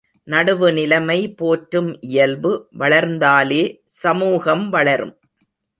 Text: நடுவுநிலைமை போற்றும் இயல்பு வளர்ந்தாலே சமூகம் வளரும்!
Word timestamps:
நடுவுநிலைமை 0.27 1.35
போற்றும் 1.35 1.99
இயல்பு 2.01 2.51
வளர்ந்தாலே 2.79 3.63
சமூகம் 4.01 4.69
வளரும்! 4.69 5.15